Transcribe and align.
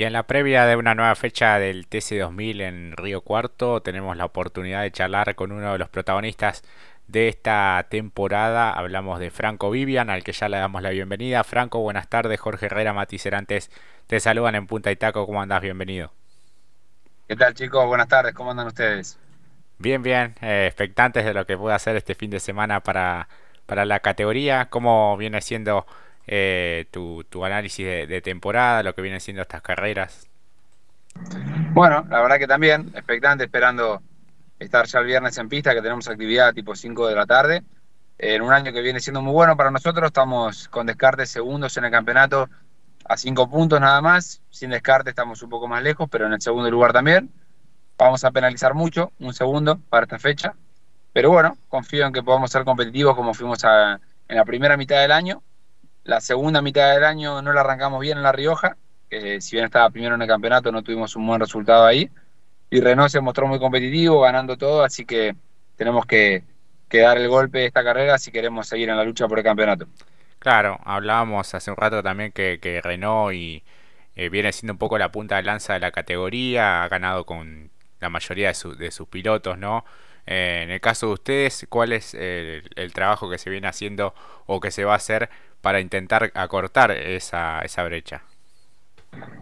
Y 0.00 0.04
en 0.04 0.14
la 0.14 0.22
previa 0.22 0.64
de 0.64 0.76
una 0.76 0.94
nueva 0.94 1.14
fecha 1.14 1.58
del 1.58 1.86
TC2000 1.86 2.62
en 2.62 2.96
Río 2.96 3.20
Cuarto 3.20 3.82
tenemos 3.82 4.16
la 4.16 4.24
oportunidad 4.24 4.80
de 4.80 4.90
charlar 4.90 5.34
con 5.34 5.52
uno 5.52 5.72
de 5.72 5.78
los 5.78 5.90
protagonistas 5.90 6.62
de 7.06 7.28
esta 7.28 7.86
temporada. 7.90 8.72
Hablamos 8.72 9.20
de 9.20 9.30
Franco 9.30 9.70
Vivian, 9.70 10.08
al 10.08 10.24
que 10.24 10.32
ya 10.32 10.48
le 10.48 10.56
damos 10.56 10.80
la 10.80 10.88
bienvenida. 10.88 11.44
Franco, 11.44 11.80
buenas 11.80 12.08
tardes. 12.08 12.40
Jorge 12.40 12.64
Herrera, 12.64 12.94
Mati 12.94 13.18
Cerantes, 13.18 13.70
te 14.06 14.20
saludan 14.20 14.54
en 14.54 14.66
Punta 14.66 14.90
y 14.90 14.96
Taco. 14.96 15.26
¿Cómo 15.26 15.42
andás? 15.42 15.60
Bienvenido. 15.60 16.14
¿Qué 17.28 17.36
tal 17.36 17.52
chicos? 17.52 17.84
Buenas 17.84 18.08
tardes. 18.08 18.32
¿Cómo 18.32 18.52
andan 18.52 18.68
ustedes? 18.68 19.18
Bien, 19.76 20.02
bien. 20.02 20.34
Eh, 20.40 20.64
expectantes 20.66 21.26
de 21.26 21.34
lo 21.34 21.44
que 21.44 21.58
pueda 21.58 21.74
hacer 21.74 21.96
este 21.96 22.14
fin 22.14 22.30
de 22.30 22.40
semana 22.40 22.80
para, 22.80 23.28
para 23.66 23.84
la 23.84 24.00
categoría. 24.00 24.70
¿Cómo 24.70 25.18
viene 25.18 25.42
siendo 25.42 25.84
eh, 26.32 26.86
tu, 26.92 27.44
análisis 27.44 27.84
de, 27.84 28.20
temporada, 28.22 28.84
lo 28.84 28.94
que 28.94 29.02
vienen 29.02 29.20
siendo 29.20 29.42
estas 29.42 29.62
carreras. 29.62 30.28
Bueno, 31.72 32.06
la 32.08 32.22
verdad 32.22 32.38
que 32.38 32.46
también, 32.46 32.92
expectante, 32.94 33.44
esperando 33.44 34.00
estar 34.60 34.86
ya 34.86 35.00
el 35.00 35.06
viernes 35.06 35.36
en 35.38 35.48
pista, 35.48 35.74
que 35.74 35.82
tenemos 35.82 36.06
actividad 36.06 36.54
tipo 36.54 36.76
5 36.76 37.08
de 37.08 37.14
la 37.16 37.26
tarde. 37.26 37.64
En 38.16 38.42
un 38.42 38.52
año 38.52 38.72
que 38.72 38.80
viene 38.80 39.00
siendo 39.00 39.22
muy 39.22 39.32
bueno 39.32 39.56
para 39.56 39.72
nosotros, 39.72 40.06
estamos 40.06 40.68
con 40.68 40.86
descarte 40.86 41.26
segundos 41.26 41.76
en 41.78 41.86
el 41.86 41.90
campeonato 41.90 42.48
a 43.06 43.16
5 43.16 43.50
puntos 43.50 43.80
nada 43.80 44.00
más. 44.00 44.40
Sin 44.50 44.70
descarte 44.70 45.10
estamos 45.10 45.42
un 45.42 45.50
poco 45.50 45.66
más 45.66 45.82
lejos, 45.82 46.08
pero 46.08 46.26
en 46.26 46.34
el 46.34 46.40
segundo 46.40 46.70
lugar 46.70 46.92
también. 46.92 47.28
Vamos 47.98 48.22
a 48.22 48.30
penalizar 48.30 48.74
mucho, 48.74 49.10
un 49.18 49.34
segundo 49.34 49.80
para 49.88 50.04
esta 50.04 50.20
fecha. 50.20 50.54
Pero 51.12 51.30
bueno, 51.30 51.58
confío 51.68 52.06
en 52.06 52.12
que 52.12 52.22
podamos 52.22 52.52
ser 52.52 52.62
competitivos 52.64 53.16
como 53.16 53.34
fuimos 53.34 53.64
en 53.64 54.36
la 54.36 54.44
primera 54.44 54.76
mitad 54.76 55.00
del 55.00 55.10
año 55.10 55.42
la 56.10 56.20
segunda 56.20 56.60
mitad 56.60 56.92
del 56.92 57.04
año 57.04 57.40
no 57.40 57.52
la 57.52 57.60
arrancamos 57.60 58.00
bien 58.00 58.18
en 58.18 58.24
La 58.24 58.32
Rioja, 58.32 58.76
si 59.08 59.54
bien 59.54 59.64
estaba 59.64 59.88
primero 59.90 60.16
en 60.16 60.22
el 60.22 60.26
campeonato 60.26 60.72
no 60.72 60.82
tuvimos 60.82 61.14
un 61.14 61.24
buen 61.24 61.38
resultado 61.38 61.86
ahí. 61.86 62.10
Y 62.68 62.80
Renault 62.80 63.10
se 63.10 63.20
mostró 63.20 63.46
muy 63.46 63.60
competitivo, 63.60 64.20
ganando 64.20 64.58
todo, 64.58 64.82
así 64.82 65.04
que 65.04 65.36
tenemos 65.76 66.06
que, 66.06 66.42
dar 66.90 67.16
el 67.16 67.28
golpe 67.28 67.60
de 67.60 67.66
esta 67.66 67.84
carrera 67.84 68.18
si 68.18 68.32
queremos 68.32 68.66
seguir 68.66 68.88
en 68.88 68.96
la 68.96 69.04
lucha 69.04 69.28
por 69.28 69.38
el 69.38 69.44
campeonato. 69.44 69.86
Claro, 70.40 70.80
hablábamos 70.84 71.54
hace 71.54 71.70
un 71.70 71.76
rato 71.76 72.02
también 72.02 72.32
que, 72.32 72.80
Renault 72.82 73.32
eh, 73.32 74.28
viene 74.30 74.52
siendo 74.52 74.72
un 74.72 74.78
poco 74.78 74.98
la 74.98 75.12
punta 75.12 75.36
de 75.36 75.44
lanza 75.44 75.74
de 75.74 75.80
la 75.80 75.92
categoría, 75.92 76.82
ha 76.82 76.88
ganado 76.88 77.24
con 77.24 77.70
la 78.00 78.08
mayoría 78.08 78.50
de, 78.50 78.74
de 78.76 78.90
sus 78.90 79.06
pilotos, 79.06 79.58
¿no? 79.58 79.84
Eh, 80.26 80.60
en 80.62 80.70
el 80.70 80.80
caso 80.80 81.08
de 81.08 81.12
ustedes, 81.14 81.66
¿cuál 81.68 81.92
es 81.92 82.14
el, 82.14 82.92
trabajo 82.92 83.30
que 83.30 83.38
se 83.38 83.50
viene 83.50 83.68
haciendo 83.68 84.14
o 84.46 84.60
que 84.60 84.70
se 84.70 84.84
va 84.84 84.92
a 84.92 84.96
hacer 84.96 85.30
para 85.60 85.80
intentar 85.80 86.30
acortar 86.34 86.90
esa, 86.90 87.60
esa 87.60 87.84
brecha? 87.84 88.22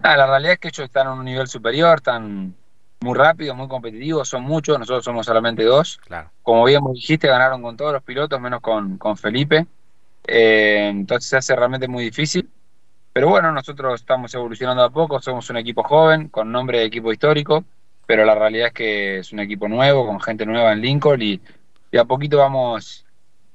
Ah, 0.03 0.17
la 0.17 0.27
realidad 0.27 0.55
es 0.55 0.59
que 0.59 0.69
ellos 0.69 0.87
están 0.87 1.07
en 1.09 1.13
un 1.15 1.25
nivel 1.25 1.47
superior, 1.47 1.99
están 1.99 2.55
muy 3.01 3.17
rápidos, 3.17 3.57
muy 3.57 3.69
competitivos, 3.69 4.29
son 4.29 4.43
muchos, 4.43 4.79
nosotros 4.79 5.05
somos 5.05 5.27
solamente 5.27 5.63
dos. 5.65 5.99
Claro. 5.99 6.31
Como 6.43 6.65
bien 6.65 6.83
dijiste, 6.93 7.29
ganaron 7.29 7.63
con 7.63 7.77
todos 7.77 7.93
los 7.93 8.03
pilotos, 8.03 8.41
menos 8.41 8.61
con, 8.61 8.99
Felipe. 9.17 9.67
Eh, 10.27 10.89
entonces 10.91 11.29
se 11.31 11.37
hace 11.37 11.57
realmente 11.57 11.89
muy 11.89 12.05
difícil. 12.05 12.49
Pero 13.13 13.29
bueno, 13.29 13.53
nosotros 13.53 14.01
estamos 14.01 14.33
evolucionando 14.35 14.83
a 14.83 14.91
poco, 14.91 15.21
somos 15.21 15.49
un 15.51 15.57
equipo 15.57 15.83
joven, 15.83 16.29
con 16.29 16.53
nombre 16.53 16.79
de 16.79 16.85
equipo 16.85 17.13
histórico, 17.13 17.65
pero 18.07 18.25
la 18.25 18.35
realidad 18.35 18.69
es 18.69 18.73
que 18.73 19.19
es 19.19 19.33
un 19.33 19.41
equipo 19.41 19.67
nuevo, 19.69 20.07
con 20.07 20.21
gente 20.21 20.47
nueva 20.47 20.73
en 20.73 20.81
Lincoln 20.81 21.21
y, 21.23 21.41
y 21.91 21.99
a 21.99 22.05
poquito 22.05 22.39
vamos 22.39 23.05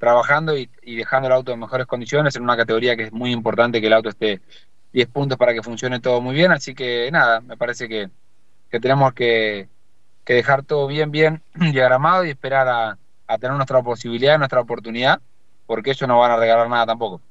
trabajando 0.04 0.58
y, 0.58 0.70
dejando 0.84 1.28
el 1.28 1.34
auto 1.34 1.54
en 1.54 1.60
mejores 1.62 1.88
condiciones 1.88 2.36
en 2.36 2.44
una 2.44 2.58
categoría 2.58 2.98
que 2.98 3.04
es 3.04 3.14
muy 3.14 3.32
importante 3.32 3.80
que 3.80 3.88
el 3.88 3.94
auto 3.94 4.10
esté 4.10 4.42
10 4.92 5.08
puntos 5.08 5.38
para 5.38 5.54
que 5.54 5.64
funcione 5.64 6.02
todo 6.02 6.20
muy 6.20 6.36
bien. 6.36 6.52
Así 6.52 6.76
que 6.76 7.10
nada, 7.10 7.40
me 7.40 7.56
parece 7.56 7.88
que, 7.88 8.10
tenemos 8.82 9.14
que, 9.14 9.70
dejar 10.26 10.64
todo 10.64 10.88
bien, 10.88 11.10
bien 11.10 11.42
diagramado 11.54 12.26
y 12.26 12.32
esperar 12.32 12.68
a, 12.68 12.98
tener 13.38 13.56
nuestra 13.56 13.82
posibilidad, 13.82 14.38
nuestra 14.38 14.60
oportunidad, 14.60 15.22
porque 15.66 15.92
ellos 15.92 16.08
no 16.08 16.20
van 16.20 16.32
a 16.32 16.36
regalar 16.36 16.70
nada 16.70 16.86
tampoco. 16.86 17.22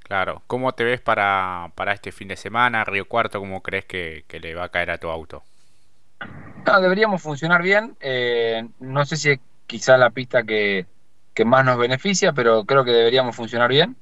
Claro, 0.00 0.42
¿cómo 0.46 0.72
te 0.72 0.84
ves 0.84 1.00
para, 1.00 1.72
para 1.74 1.94
este 1.94 2.12
fin 2.12 2.28
de 2.28 2.36
semana? 2.36 2.84
Río 2.84 3.08
Cuarto, 3.08 3.40
¿cómo 3.40 3.62
crees 3.62 3.86
que, 3.86 4.24
le 4.28 4.54
va 4.54 4.64
a 4.64 4.68
caer 4.68 4.90
a 4.90 4.98
tu 4.98 5.08
auto? 5.08 5.42
No, 6.66 6.80
deberíamos 6.82 7.22
funcionar 7.22 7.62
bien. 7.62 7.96
Eh, 8.00 8.68
no 8.78 9.06
sé 9.06 9.16
si 9.16 9.40
quizá 9.66 9.96
la 9.96 10.10
pista 10.10 10.44
que, 10.44 10.86
que 11.34 11.44
más 11.44 11.64
nos 11.64 11.76
beneficia, 11.76 12.32
pero 12.32 12.64
creo 12.64 12.84
que 12.84 12.92
deberíamos 12.92 13.34
funcionar 13.34 13.68
bien. 13.68 13.96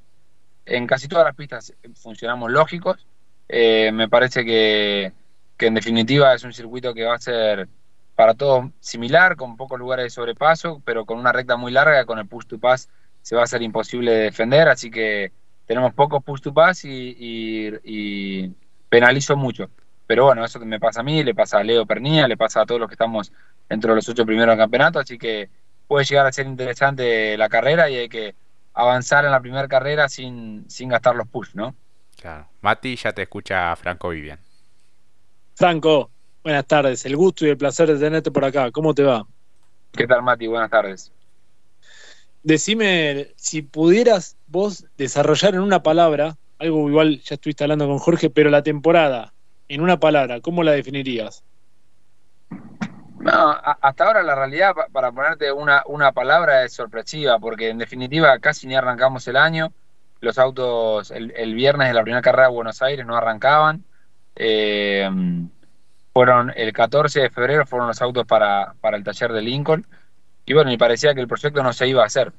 En 0.67 0.87
casi 0.87 1.09
todas 1.09 1.25
las 1.25 1.35
pistas 1.35 1.73
funcionamos 1.95 2.51
lógicos. 2.53 3.07
Eh, 3.49 3.91
me 3.93 4.09
parece 4.09 4.45
que, 4.45 5.13
en 5.59 5.75
definitiva 5.75 6.35
es 6.35 6.45
un 6.45 6.53
circuito 6.53 6.93
que 6.93 7.05
va 7.05 7.15
a 7.15 7.19
ser 7.19 7.69
para 8.15 8.35
todos 8.35 8.71
similar, 8.81 9.37
con 9.37 9.57
pocos 9.57 9.79
lugares 9.79 10.05
de 10.05 10.11
sobrepaso, 10.11 10.83
pero 10.85 11.07
con 11.07 11.19
una 11.19 11.33
recta 11.33 11.57
muy 11.57 11.73
larga, 11.73 12.05
con 12.05 12.19
el 12.19 12.27
push 12.27 12.47
to 12.47 12.59
pass 12.59 12.89
se 13.23 13.37
va 13.37 13.45
a 13.45 13.47
ser 13.47 13.63
imposible 13.63 14.11
de 14.11 14.23
defender, 14.25 14.69
así 14.69 14.91
que 14.91 15.33
tenemos 15.67 15.95
pocos 15.95 16.23
push 16.23 16.41
to 16.41 16.53
pass 16.53 16.85
y, 16.85 18.51
penalizo 18.89 19.37
mucho. 19.37 19.71
Pero 20.07 20.27
bueno, 20.27 20.45
eso 20.45 20.59
me 20.61 20.81
pasa 20.81 21.01
a 21.01 21.05
mí, 21.05 21.23
le 21.23 21.35
pasa 21.35 21.59
a 21.59 21.65
Leo 21.65 21.87
Pernilla, 21.87 22.29
le 22.29 22.37
pasa 22.37 22.61
a 22.61 22.67
todos 22.67 22.81
los 22.81 22.89
que 22.89 22.95
estamos 22.95 23.33
dentro 23.69 23.93
de 23.93 23.97
los 23.97 24.09
ocho 24.09 24.27
primeros 24.27 24.53
del 24.53 24.65
campeonato, 24.65 24.99
así 24.99 25.17
que 25.17 25.49
puede 25.93 26.07
llegar 26.07 26.27
a 26.27 26.33
ser 26.33 26.47
interesante 26.47 27.37
la 27.37 27.51
carrera 27.51 27.91
y 27.91 27.97
hay 27.97 28.09
que 28.09 28.35
avanzar 28.73 29.27
en 29.27 29.31
la 29.31 29.43
primera 29.43 29.69
carrera 29.69 30.09
sin, 30.09 30.65
sin 30.71 30.89
gastar 30.89 31.15
los 31.15 31.29
push, 31.29 31.51
¿no? 31.53 31.75
Claro. 32.19 32.49
Mati, 32.63 32.97
ya 32.97 33.13
te 33.13 33.21
escucha 33.21 33.77
Franco 33.77 34.09
Vivian. 34.09 34.39
Franco, 35.55 36.11
buenas 36.43 36.67
tardes. 36.67 37.05
El 37.05 37.15
gusto 37.15 37.45
y 37.45 37.51
el 37.51 37.59
placer 37.59 37.93
de 37.93 37.99
tenerte 37.99 38.31
por 38.31 38.43
acá. 38.43 38.71
¿Cómo 38.71 38.95
te 38.95 39.03
va? 39.03 39.27
¿Qué 39.93 40.07
tal, 40.07 40.23
Mati? 40.23 40.47
Buenas 40.47 40.71
tardes. 40.71 41.13
Decime, 42.43 43.29
si 43.37 43.61
pudieras 43.61 44.39
vos 44.47 44.87
desarrollar 44.97 45.53
en 45.53 45.61
una 45.61 45.83
palabra, 45.83 46.39
algo 46.59 46.89
igual 46.89 47.21
ya 47.21 47.35
estuviste 47.35 47.65
hablando 47.65 47.87
con 47.87 47.99
Jorge, 47.99 48.31
pero 48.31 48.49
la 48.49 48.63
temporada, 48.63 49.35
en 49.69 49.83
una 49.83 50.01
palabra, 50.01 50.41
¿cómo 50.41 50.63
la 50.63 50.73
definirías? 50.73 51.45
No, 53.23 53.57
hasta 53.81 54.05
ahora 54.05 54.25
la 54.25 54.35
realidad, 54.35 54.75
para 54.91 55.13
ponerte 55.13 55.53
una, 55.53 55.85
una 55.87 56.11
palabra, 56.11 56.65
es 56.65 56.73
sorpresiva, 56.73 57.39
porque 57.39 57.69
en 57.69 57.79
definitiva 57.79 58.37
casi 58.41 58.67
ni 58.67 58.75
arrancamos 58.75 59.29
el 59.29 59.37
año. 59.37 59.73
Los 60.21 60.39
autos 60.39 61.13
el, 61.13 61.55
viernes 61.55 61.89
de 61.89 61.95
la 61.95 62.03
primera 62.03 62.21
carrera 62.21 62.49
de 62.49 62.55
Buenos 62.55 62.83
Aires 62.83 63.07
no 63.07 63.17
arrancaban. 63.17 63.85
Eh, 64.35 65.09
fueron 66.13 66.53
el 66.57 66.73
14 66.73 67.21
de 67.21 67.31
febrero 67.31 67.65
fueron 67.65 67.87
los 67.87 68.03
autos 68.03 68.27
para, 68.27 68.75
para 68.81 68.97
el 68.97 69.05
taller 69.05 69.33
de 69.33 69.43
Lincoln. 69.43 69.87
Y 70.45 70.55
bueno, 70.55 70.73
y 70.73 70.77
parecía 70.77 71.15
que 71.15 71.21
el 71.21 71.29
proyecto 71.29 71.63
no 71.63 71.73
se 71.73 71.87
iba 71.87 72.03
a 72.03 72.07
hacer. 72.07 72.33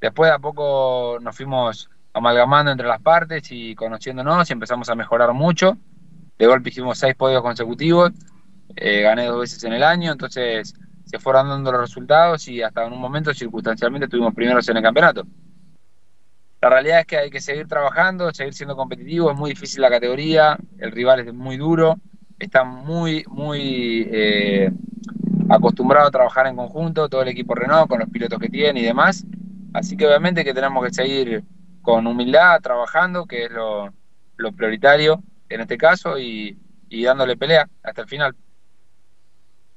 Después 0.00 0.28
de 0.30 0.34
a 0.34 0.38
poco 0.40 1.18
nos 1.20 1.36
fuimos 1.36 1.88
amalgamando 2.12 2.72
entre 2.72 2.88
las 2.88 3.00
partes 3.00 3.46
y 3.52 3.76
conociéndonos 3.76 4.50
y 4.50 4.52
empezamos 4.52 4.88
a 4.88 4.96
mejorar 4.96 5.32
mucho. 5.34 5.78
De 6.36 6.46
golpe 6.48 6.70
hicimos 6.70 6.98
seis 6.98 7.14
podios 7.14 7.42
consecutivos 7.42 8.10
eh, 8.74 9.02
gané 9.02 9.26
dos 9.26 9.40
veces 9.40 9.62
en 9.64 9.72
el 9.72 9.82
año, 9.82 10.12
entonces 10.12 10.74
se 11.04 11.18
fueron 11.20 11.48
dando 11.48 11.70
los 11.70 11.80
resultados 11.80 12.48
y 12.48 12.62
hasta 12.62 12.84
en 12.84 12.92
un 12.92 13.00
momento 13.00 13.32
circunstancialmente 13.32 14.06
estuvimos 14.06 14.34
primeros 14.34 14.68
en 14.68 14.76
el 14.76 14.82
campeonato. 14.82 15.24
La 16.60 16.70
realidad 16.70 17.00
es 17.00 17.06
que 17.06 17.16
hay 17.16 17.30
que 17.30 17.40
seguir 17.40 17.68
trabajando, 17.68 18.32
seguir 18.32 18.54
siendo 18.54 18.74
competitivo, 18.74 19.30
es 19.30 19.36
muy 19.36 19.50
difícil 19.50 19.82
la 19.82 19.90
categoría, 19.90 20.58
el 20.78 20.90
rival 20.90 21.20
es 21.20 21.32
muy 21.32 21.56
duro, 21.56 21.96
está 22.38 22.64
muy, 22.64 23.24
muy 23.28 24.08
eh, 24.10 24.72
acostumbrado 25.48 26.08
a 26.08 26.10
trabajar 26.10 26.48
en 26.48 26.56
conjunto, 26.56 27.08
todo 27.08 27.22
el 27.22 27.28
equipo 27.28 27.54
Renault, 27.54 27.88
con 27.88 28.00
los 28.00 28.10
pilotos 28.10 28.40
que 28.40 28.48
tiene 28.48 28.80
y 28.80 28.84
demás. 28.84 29.24
Así 29.74 29.96
que 29.96 30.06
obviamente 30.06 30.44
que 30.44 30.54
tenemos 30.54 30.84
que 30.84 30.92
seguir 30.92 31.44
con 31.82 32.06
humildad, 32.06 32.60
trabajando, 32.60 33.26
que 33.26 33.44
es 33.44 33.50
lo, 33.52 33.92
prioritario 34.56 35.22
en 35.48 35.60
este 35.60 35.78
caso, 35.78 36.18
y 36.18 36.56
dándole 36.90 37.36
pelea 37.36 37.68
hasta 37.84 38.02
el 38.02 38.08
final. 38.08 38.34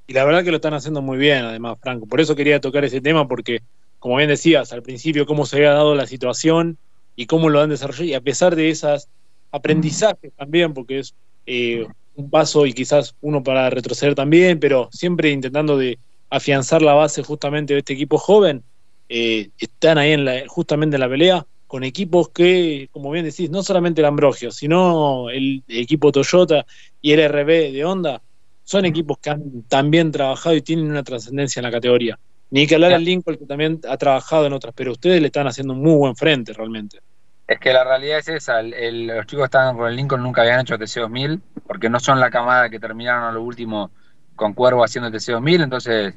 Y 0.09 0.13
la 0.13 0.25
verdad 0.25 0.43
que 0.43 0.49
lo 0.49 0.55
están 0.55 0.73
haciendo 0.73 1.03
muy 1.03 1.19
bien, 1.19 1.45
además, 1.45 1.77
Franco. 1.79 2.07
Por 2.07 2.19
eso 2.19 2.35
quería 2.35 2.59
tocar 2.59 2.83
ese 2.83 2.99
tema, 2.99 3.27
porque, 3.27 3.61
como 3.99 4.15
bien 4.15 4.27
decías 4.27 4.73
al 4.73 4.81
principio, 4.81 5.27
cómo 5.27 5.45
se 5.45 5.57
había 5.57 5.73
dado 5.73 5.93
la 5.93 6.07
situación 6.07 6.79
y 7.15 7.27
cómo 7.27 7.47
lo 7.47 7.61
han 7.61 7.69
desarrollado. 7.69 8.05
Y 8.05 8.15
a 8.15 8.21
pesar 8.21 8.55
de 8.55 8.71
esos 8.71 9.07
aprendizajes 9.51 10.33
también, 10.35 10.73
porque 10.73 10.97
es 10.97 11.13
eh, 11.45 11.85
un 12.15 12.27
paso 12.31 12.65
y 12.65 12.73
quizás 12.73 13.13
uno 13.21 13.43
para 13.43 13.69
retroceder 13.69 14.15
también, 14.15 14.59
pero 14.59 14.89
siempre 14.91 15.29
intentando 15.29 15.77
de 15.77 15.99
afianzar 16.31 16.81
la 16.81 16.95
base 16.95 17.21
justamente 17.21 17.73
de 17.73 17.79
este 17.81 17.93
equipo 17.93 18.17
joven, 18.17 18.63
eh, 19.09 19.51
están 19.59 19.99
ahí 19.99 20.13
en 20.13 20.25
la, 20.25 20.41
justamente 20.47 20.95
en 20.95 21.01
la 21.01 21.09
pelea 21.09 21.45
con 21.67 21.83
equipos 21.83 22.29
que, 22.29 22.89
como 22.91 23.11
bien 23.11 23.25
decís, 23.25 23.51
no 23.51 23.61
solamente 23.61 24.01
el 24.01 24.05
Ambrogio, 24.05 24.49
sino 24.49 25.29
el 25.29 25.63
equipo 25.67 26.11
Toyota 26.11 26.65
y 26.99 27.11
el 27.11 27.19
RB 27.29 27.71
de 27.71 27.85
Honda, 27.85 28.23
son 28.69 28.85
equipos 28.85 29.17
que 29.17 29.31
han 29.31 29.63
también 29.63 30.11
trabajado 30.11 30.55
y 30.55 30.61
tienen 30.61 30.91
una 30.91 31.01
trascendencia 31.01 31.59
en 31.59 31.63
la 31.63 31.71
categoría. 31.71 32.19
Ni 32.51 32.67
que 32.67 32.75
hablar 32.75 32.93
al 32.93 33.03
Lincoln, 33.03 33.35
que 33.35 33.47
también 33.47 33.79
ha 33.89 33.97
trabajado 33.97 34.45
en 34.45 34.53
otras, 34.53 34.75
pero 34.77 34.91
ustedes 34.91 35.19
le 35.19 35.25
están 35.25 35.47
haciendo 35.47 35.73
un 35.73 35.81
muy 35.81 35.95
buen 35.95 36.15
frente 36.15 36.53
realmente. 36.53 36.99
Es 37.47 37.59
que 37.59 37.73
la 37.73 37.83
realidad 37.83 38.19
es 38.19 38.27
esa, 38.27 38.61
los 38.61 39.25
chicos 39.25 39.41
que 39.41 39.45
estaban 39.45 39.75
con 39.75 39.87
el 39.87 39.95
Lincoln 39.95 40.21
nunca 40.21 40.43
habían 40.43 40.59
hecho 40.59 40.77
TC2000, 40.77 41.41
porque 41.65 41.89
no 41.89 41.99
son 41.99 42.19
la 42.19 42.29
camada 42.29 42.69
que 42.69 42.79
terminaron 42.79 43.23
a 43.23 43.31
lo 43.31 43.41
último 43.41 43.89
con 44.35 44.53
Cuervo 44.53 44.83
haciendo 44.83 45.09
TC2000, 45.09 45.63
entonces 45.63 46.13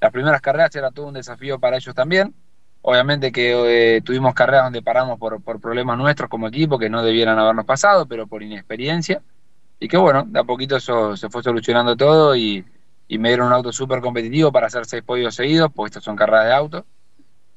las 0.00 0.12
primeras 0.12 0.40
carreras 0.40 0.76
era 0.76 0.92
todo 0.92 1.08
un 1.08 1.14
desafío 1.14 1.58
para 1.58 1.76
ellos 1.76 1.92
también. 1.92 2.32
Obviamente 2.82 3.32
que 3.32 3.96
eh, 3.96 4.00
tuvimos 4.02 4.32
carreras 4.32 4.62
donde 4.62 4.80
paramos 4.80 5.18
por, 5.18 5.42
por, 5.42 5.60
problemas 5.60 5.98
nuestros 5.98 6.30
como 6.30 6.46
equipo 6.46 6.78
que 6.78 6.88
no 6.88 7.02
debieran 7.02 7.36
habernos 7.36 7.64
pasado, 7.64 8.06
pero 8.06 8.28
por 8.28 8.44
inexperiencia. 8.44 9.22
Y 9.78 9.88
que 9.88 9.96
bueno, 9.96 10.24
de 10.26 10.40
a 10.40 10.44
poquito 10.44 10.76
eso 10.76 11.16
se 11.16 11.28
fue 11.28 11.42
solucionando 11.42 11.96
todo 11.96 12.34
y, 12.34 12.64
y 13.08 13.18
me 13.18 13.28
dieron 13.28 13.48
un 13.48 13.52
auto 13.52 13.72
súper 13.72 14.00
competitivo 14.00 14.50
para 14.50 14.66
hacer 14.66 14.84
seis 14.84 15.02
podios 15.02 15.34
seguidos, 15.34 15.70
porque 15.74 15.88
estas 15.90 16.04
son 16.04 16.16
carreras 16.16 16.46
de 16.46 16.52
auto. 16.54 16.86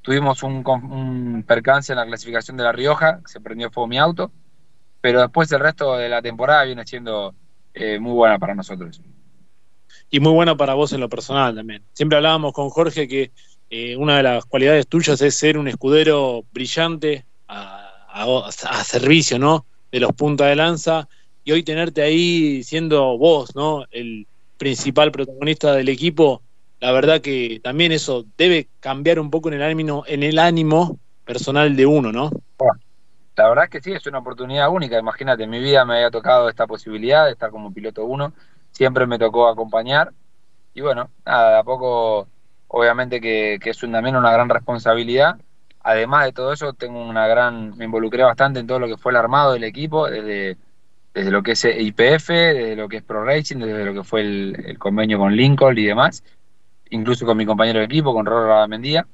Tuvimos 0.01 0.44
un, 0.44 1.44
percance 1.48 1.92
en 1.92 1.98
la 1.98 2.06
clasificación 2.06 2.57
de 2.57 2.63
La 2.63 2.71
Rioja, 2.71 3.21
se 3.25 3.42
prendió 3.42 3.69
fuego 3.69 3.88
mi 3.88 3.98
auto, 3.98 4.31
pero 5.01 5.21
después 5.21 5.51
el 5.51 5.60
resto 5.60 5.98
de 5.98 6.10
la 6.10 6.21
temporada 6.21 6.63
viene 6.63 6.86
siendo 6.86 7.33
eh, 7.74 8.00
muy 8.00 8.13
buena 8.13 8.38
para 8.38 8.56
nosotros. 8.56 9.01
Y 10.10 10.19
muy 10.19 10.33
buena 10.33 10.56
para 10.56 10.74
vos 10.74 10.94
en 10.94 11.00
lo 11.00 11.10
personal 11.10 11.56
también. 11.56 11.83
Siempre 11.94 12.18
hablábamos 12.18 12.54
con 12.54 12.69
Jorge 12.69 13.07
que 13.07 13.31
eh, 13.69 13.95
una 13.98 14.18
de 14.18 14.24
las 14.24 14.45
cualidades 14.45 14.88
tuyas 14.88 15.21
es 15.21 15.36
ser 15.36 15.57
un 15.57 15.68
escudero 15.68 16.44
brillante 16.51 17.25
a, 17.48 17.75
servicio, 18.83 19.39
¿no? 19.39 19.66
De 19.92 20.00
los 20.00 20.12
puntas 20.13 20.48
de 20.48 20.56
lanza 20.56 21.07
y 21.44 21.51
hoy 21.51 21.63
tenerte 21.63 22.01
ahí 22.01 22.63
siendo 22.63 23.18
vos, 23.18 23.56
¿no? 23.56 23.86
El 23.91 24.27
principal 24.57 25.12
protagonista 25.12 25.74
del 25.74 25.89
equipo, 25.89 26.41
la 26.80 26.91
verdad 26.91 27.21
que 27.21 27.59
también 27.63 27.91
eso 27.91 28.25
debe 28.38 28.68
cambiar 28.80 29.19
un 29.19 29.30
poco 29.30 29.50
en 29.50 29.56
el 29.56 29.63
ánimo, 29.63 30.03
en 30.07 30.24
el 30.24 30.39
ánimo 30.39 31.00
personal 31.25 31.75
de 31.75 31.86
uno, 31.86 32.12
¿no? 32.12 32.31
La 33.36 33.47
verdad 33.47 33.69
que 33.69 33.81
sí, 33.81 33.94
es 33.94 34.06
una 34.06 34.19
oportunidad 34.19 34.69
única. 34.69 35.00
Imagínate, 35.00 35.44
en 35.44 35.50
mi 35.50 35.59
vida 35.59 35.86
me 35.86 35.95
había 35.95 36.12
tocado 36.12 36.50
esta 36.50 36.68
posibilidad 36.68 37.25
de 37.25 37.31
estar 37.31 37.51
como 37.51 37.74
piloto 37.74 38.03
uno, 38.03 38.33
siempre 38.71 39.07
me 39.07 39.18
tocó 39.18 39.47
acompañar 39.47 40.12
y 40.74 40.81
bueno, 40.81 41.09
nada, 41.25 41.59
a 41.59 41.63
poco 41.63 42.27
obviamente 42.68 43.19
que, 43.19 43.59
es 43.63 43.80
también 43.80 44.15
una 44.15 44.31
gran 44.31 44.50
responsabilidad. 44.50 45.38
Además 45.81 46.25
de 46.25 46.33
todo 46.33 46.53
eso, 46.53 46.74
tengo 46.74 47.01
una 47.01 47.27
gran, 47.27 47.77
me 47.77 47.85
involucré 47.85 48.24
bastante 48.24 48.59
en 48.59 48.68
todo 48.68 48.80
lo 48.80 48.88
que 48.88 48.97
fue 48.97 49.12
el 49.12 49.18
armado 49.18 49.53
del 49.53 49.63
equipo, 49.63 50.09
desde, 50.09 50.57
desde 51.13 51.31
lo 51.31 51.44
que 51.44 51.51
es 51.51 51.65
IPF, 51.65 52.29
desde 52.29 52.75
lo 52.75 52.88
que 52.88 52.97
es 52.97 53.03
Pro 53.03 53.23
Racing, 53.23 53.57
desde 53.57 53.85
lo 53.85 53.94
que 53.94 54.03
fue 54.03 54.21
el, 54.21 54.77
convenio 54.77 55.17
con 55.17 55.35
Lincoln 55.35 55.77
y 55.77 55.85
demás, 55.85 56.23
incluso 56.89 57.25
con 57.25 57.38
mi 57.38 57.45
compañero 57.45 57.79
de 57.79 57.85
equipo, 57.85 58.13
con 58.13 58.25
Roro 58.25 58.67
Mendía, 58.67 59.07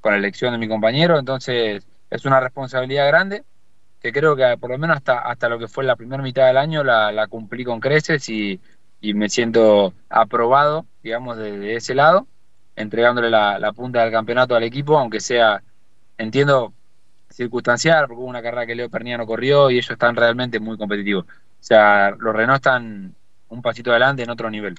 con 0.00 0.12
la 0.12 0.18
elección 0.18 0.52
de 0.52 0.58
mi 0.58 0.68
compañero. 0.68 1.18
Entonces, 1.18 1.86
es 2.10 2.24
una 2.24 2.40
responsabilidad 2.40 3.06
grande 3.08 3.44
que 4.00 4.12
creo 4.12 4.36
que 4.36 4.56
por 4.58 4.70
lo 4.70 4.78
menos 4.78 4.96
hasta, 4.96 5.18
hasta 5.18 5.48
lo 5.48 5.58
que 5.58 5.68
fue 5.68 5.84
la 5.84 5.96
primera 5.96 6.22
mitad 6.22 6.46
del 6.46 6.56
año 6.56 6.84
la, 6.84 7.10
la 7.12 7.26
cumplí 7.26 7.64
con 7.64 7.80
creces 7.80 8.28
y, 8.28 8.60
me 9.00 9.28
siento 9.28 9.94
aprobado, 10.08 10.84
digamos, 11.02 11.36
desde 11.36 11.76
ese 11.76 11.94
lado 11.94 12.26
entregándole 12.78 13.30
la, 13.30 13.72
punta 13.74 14.02
del 14.02 14.12
campeonato 14.12 14.54
al 14.54 14.62
equipo, 14.62 14.98
aunque 14.98 15.20
sea, 15.20 15.62
entiendo, 16.16 16.72
circunstancial, 17.38 18.06
porque 18.06 18.20
hubo 18.20 18.28
una 18.28 18.42
carrera 18.42 18.66
que 18.66 18.74
Leo 18.74 18.90
Pernia 18.90 19.16
no 19.16 19.26
corrió 19.26 19.70
y 19.70 19.74
ellos 19.74 19.90
están 19.90 20.16
realmente 20.16 20.58
muy 20.58 20.76
competitivos. 20.76 21.24
O 21.24 21.62
sea, 21.62 22.10
los 22.10 22.34
Renault 22.34 22.56
están 22.56 23.14
un 23.48 23.62
pasito 23.62 23.90
adelante 23.90 24.24
en 24.24 24.30
otro 24.30 24.50
nivel. 24.50 24.74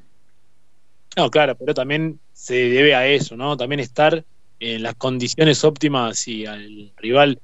No, 1.16 1.32
claro, 1.32 1.56
pero 1.56 1.74
también 1.74 2.20
se 2.34 2.54
debe 2.54 2.94
a 2.94 3.08
eso, 3.08 3.36
¿no? 3.36 3.58
También 3.58 3.80
estar 3.80 4.24
en 4.60 4.84
las 4.84 4.96
condiciones 4.96 5.64
óptimas 5.64 6.28
y 6.28 6.46
al 6.46 6.92
rival 6.98 7.40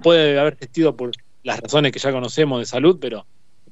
puede 0.00 0.38
haber 0.38 0.56
vestido 0.56 0.96
por 0.96 1.10
las 1.42 1.60
razones 1.60 1.92
que 1.92 1.98
ya 1.98 2.12
conocemos 2.12 2.60
de 2.60 2.66
salud, 2.66 2.98
pero 3.00 3.26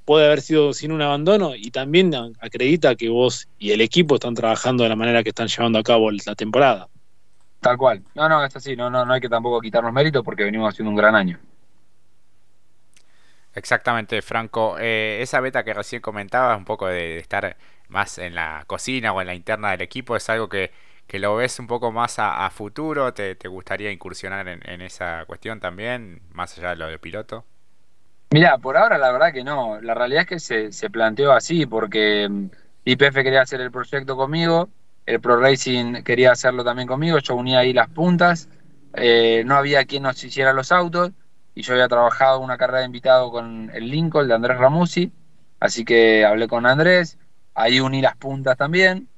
puede 0.05 0.27
haber 0.27 0.41
sido 0.41 0.73
sin 0.73 0.91
un 0.91 1.03
abandono 1.03 1.55
y 1.55 1.71
también 1.71 2.13
acredita 2.41 2.97
que 2.97 3.09
vos 3.09 3.49
y 3.59 3.71
el 3.71 3.81
equipo 3.81 4.17
están 4.17 4.35
trabajando 4.35 4.83
de 4.83 4.89
la 4.89 4.97
manera 4.97 5.23
que 5.23 5.29
están 5.29 5.47
llevando 5.47 5.79
a 5.79 5.85
cabo 5.85 6.11
la 6.11 6.35
temporada. 6.35 6.89
Tal 7.61 7.77
cual. 7.77 8.03
No, 8.15 8.29
no, 8.29 8.45
es 8.45 8.57
así. 8.57 8.75
No, 8.75 8.91
no, 8.91 9.05
no 9.05 9.13
hay 9.13 9.21
que 9.21 9.29
tampoco 9.29 9.61
quitarnos 9.61 9.93
méritos 9.93 10.25
porque 10.25 10.45
venimos 10.45 10.73
haciendo 10.73 10.91
un 10.91 10.97
gran 10.97 11.15
año. 11.15 11.39
Exactamente, 13.55 14.23
Franco. 14.23 14.77
Eh, 14.79 15.19
esa 15.21 15.41
beta 15.41 15.65
que 15.65 15.75
recién 15.75 16.01
comentabas, 16.01 16.57
un 16.57 16.65
poco 16.65 16.87
de, 16.87 17.19
estar 17.19 17.57
más 17.89 18.19
en 18.19 18.35
la 18.35 18.65
cocina 18.67 19.13
o 19.13 19.21
en 19.21 19.27
la 19.27 19.35
interna 19.35 19.73
del 19.73 19.83
equipo, 19.83 20.17
es 20.17 20.29
algo 20.31 20.49
que, 20.49 20.71
lo 21.13 21.37
ves 21.37 21.59
un 21.59 21.67
poco 21.67 21.91
más 21.91 22.19
a, 22.19 22.49
futuro. 22.51 23.13
¿Te, 23.13 23.37
gustaría 23.49 23.91
incursionar 23.91 24.47
en, 24.49 24.61
en, 24.65 24.81
esa 24.81 25.25
cuestión 25.27 25.61
también, 25.61 26.23
más 26.33 26.57
allá 26.57 26.71
de 26.71 26.77
lo 26.77 26.87
de 26.87 26.99
piloto? 26.99 27.45
Mira, 28.33 28.59
por 28.59 28.77
ahora 28.77 28.97
la 28.97 29.11
verdad 29.11 29.33
que 29.33 29.43
no. 29.43 29.81
La 29.81 29.95
realidad 29.95 30.23
es 30.23 30.29
que 30.29 30.39
se, 30.39 30.73
se 30.73 30.89
planteó 30.89 31.33
así 31.33 31.67
porque 31.67 32.29
mm, 32.29 32.51
IPF 32.85 33.15
quería 33.15 33.43
hacer 33.43 33.61
el 33.61 33.73
proyecto 33.73 34.17
conmigo, 34.17 34.71
el 35.11 35.21
Pro 35.21 35.41
Racing 35.41 36.03
quería 36.05 36.33
hacerlo 36.33 36.65
también 36.65 36.87
conmigo, 36.87 37.19
yo 37.19 37.35
unía 37.35 37.61
ahí 37.61 37.73
las 37.73 37.89
puntas, 37.89 38.49
eh, 38.95 39.43
no 39.45 39.57
había 39.57 39.85
quien 39.85 40.05
nos 40.05 40.23
hiciera 40.23 40.53
los 40.53 40.73
autos 40.73 41.11
y 41.55 41.63
yo 41.63 41.75
había 41.75 41.89
trabajado 41.89 42.41
una 42.41 42.57
carrera 42.57 42.81
de 42.81 42.87
invitado 42.87 43.31
con 43.31 43.71
el 43.75 43.91
Lincoln 43.91 44.29
de 44.29 44.35
Andrés 44.35 44.59
Ramusi, 44.59 45.13
así 45.59 45.85
que 45.85 46.25
hablé 46.25 46.47
con 46.47 46.65
Andrés, 46.65 47.19
ahí 47.55 47.81
uní 47.81 48.01
las 48.01 48.17
puntas 48.17 48.57
también. 48.57 49.09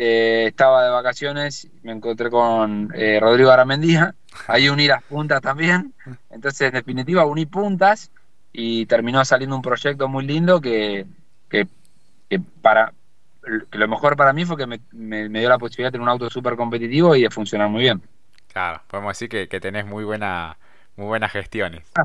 Eh, 0.00 0.46
estaba 0.46 0.84
de 0.84 0.90
vacaciones, 0.90 1.68
me 1.82 1.90
encontré 1.90 2.30
con 2.30 2.92
eh, 2.94 3.18
Rodrigo 3.20 3.50
Aramendía, 3.50 4.14
ahí 4.46 4.68
uní 4.68 4.86
las 4.86 5.02
puntas 5.02 5.40
también. 5.40 5.92
Entonces, 6.30 6.68
en 6.68 6.74
definitiva, 6.74 7.26
uní 7.26 7.46
puntas 7.46 8.12
y 8.52 8.86
terminó 8.86 9.24
saliendo 9.24 9.56
un 9.56 9.62
proyecto 9.62 10.06
muy 10.06 10.24
lindo 10.24 10.60
que, 10.60 11.06
para 12.62 12.92
lo 13.70 13.88
mejor 13.88 14.16
para 14.16 14.32
mí 14.32 14.44
fue 14.44 14.56
que 14.56 14.66
me, 14.66 15.28
dio 15.28 15.48
la 15.48 15.58
posibilidad 15.58 15.88
de 15.88 15.92
tener 15.92 16.02
un 16.02 16.08
auto 16.08 16.30
súper 16.30 16.56
competitivo 16.56 17.14
y 17.16 17.22
de 17.22 17.30
funcionar 17.30 17.68
muy 17.68 17.82
bien. 17.82 18.02
Claro, 18.52 18.82
podemos 18.86 19.10
decir 19.10 19.28
que, 19.28 19.48
que 19.48 19.60
tenés 19.60 19.86
muy 19.86 20.04
buena 20.04 20.56
muy 20.98 21.06
buenas 21.06 21.30
gestiones. 21.30 21.84
Ah, 21.94 22.02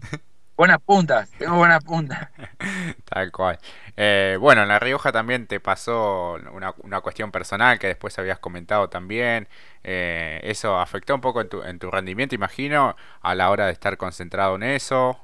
buenas 0.55 0.79
puntas, 0.79 1.29
tengo 1.39 1.55
buenas 1.55 1.83
puntas. 1.83 2.29
Tal 3.05 3.31
cual. 3.31 3.57
Eh, 3.97 4.37
bueno, 4.39 4.61
en 4.61 4.67
La 4.67 4.79
Rioja 4.79 5.11
también 5.11 5.47
te 5.47 5.59
pasó 5.59 6.37
una, 6.53 6.73
una 6.83 7.01
cuestión 7.01 7.31
personal 7.31 7.79
que 7.79 7.87
después 7.87 8.17
habías 8.19 8.37
comentado 8.37 8.89
también. 8.89 9.47
Eh, 9.83 10.39
¿Eso 10.43 10.79
afectó 10.79 11.15
un 11.15 11.21
poco 11.21 11.41
en 11.41 11.49
tu, 11.49 11.63
en 11.63 11.79
tu 11.79 11.89
rendimiento, 11.89 12.35
imagino, 12.35 12.95
a 13.21 13.35
la 13.35 13.49
hora 13.49 13.65
de 13.65 13.71
estar 13.73 13.97
concentrado 13.97 14.55
en 14.55 14.63
eso? 14.63 15.19